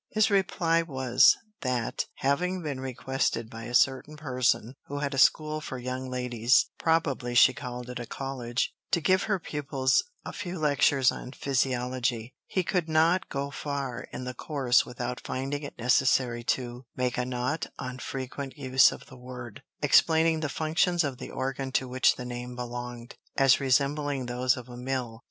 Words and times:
His 0.09 0.31
reply 0.31 0.81
was, 0.81 1.37
that, 1.61 2.07
having 2.15 2.63
been 2.63 2.79
requested 2.79 3.51
by 3.51 3.65
a 3.65 3.75
certain 3.75 4.17
person 4.17 4.73
who 4.87 4.97
had 4.97 5.13
a 5.13 5.19
school 5.19 5.61
for 5.61 5.77
young 5.77 6.09
ladies 6.09 6.71
probably 6.79 7.35
she 7.35 7.53
called 7.53 7.87
it 7.87 7.99
a 7.99 8.07
college 8.07 8.73
to 8.89 8.99
give 8.99 9.21
her 9.25 9.37
pupils 9.37 10.03
a 10.25 10.33
few 10.33 10.57
lectures 10.57 11.11
on 11.11 11.33
physiology, 11.33 12.33
he 12.47 12.63
could 12.63 12.89
not 12.89 13.29
go 13.29 13.51
far 13.51 14.07
in 14.11 14.23
the 14.23 14.33
course 14.33 14.87
without 14.87 15.19
finding 15.19 15.61
it 15.61 15.77
necessary 15.77 16.43
to 16.45 16.83
make 16.95 17.15
a 17.19 17.23
not 17.23 17.67
unfrequent 17.77 18.57
use 18.57 18.91
of 18.91 19.05
the 19.05 19.17
word, 19.17 19.61
explaining 19.83 20.39
the 20.39 20.49
functions 20.49 21.03
of 21.03 21.19
the 21.19 21.29
organ 21.29 21.71
to 21.73 21.87
which 21.87 22.15
the 22.15 22.25
name 22.25 22.55
belonged, 22.55 23.17
as 23.37 23.59
resembling 23.59 24.25
those 24.25 24.57
of 24.57 24.67
a 24.67 24.75
mill. 24.75 25.19